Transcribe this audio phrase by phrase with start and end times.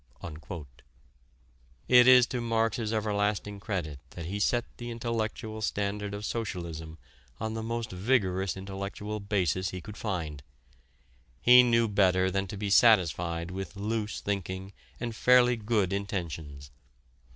[1.87, 6.97] '"It is to Marx's everlasting credit that he set the intellectual standard of socialism
[7.39, 10.41] on the most vigorous intellectual basis he could find.
[11.39, 16.71] He knew better than to be satisfied with loose thinking and fairly good intentions.